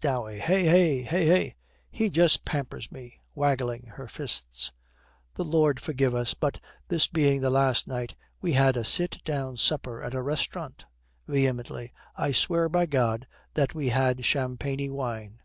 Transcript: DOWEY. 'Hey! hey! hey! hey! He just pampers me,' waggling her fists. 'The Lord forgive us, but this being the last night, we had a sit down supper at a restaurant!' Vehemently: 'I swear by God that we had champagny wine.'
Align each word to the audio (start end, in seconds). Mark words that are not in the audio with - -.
DOWEY. 0.00 0.38
'Hey! 0.38 0.64
hey! 0.64 1.02
hey! 1.02 1.26
hey! 1.26 1.54
He 1.90 2.08
just 2.08 2.46
pampers 2.46 2.90
me,' 2.90 3.20
waggling 3.34 3.88
her 3.96 4.08
fists. 4.08 4.72
'The 5.34 5.44
Lord 5.44 5.80
forgive 5.80 6.14
us, 6.14 6.32
but 6.32 6.60
this 6.88 7.06
being 7.08 7.42
the 7.42 7.50
last 7.50 7.86
night, 7.86 8.14
we 8.40 8.54
had 8.54 8.78
a 8.78 8.86
sit 8.86 9.22
down 9.26 9.58
supper 9.58 10.02
at 10.02 10.14
a 10.14 10.22
restaurant!' 10.22 10.86
Vehemently: 11.28 11.92
'I 12.16 12.32
swear 12.32 12.70
by 12.70 12.86
God 12.86 13.26
that 13.52 13.74
we 13.74 13.90
had 13.90 14.24
champagny 14.24 14.88
wine.' 14.88 15.40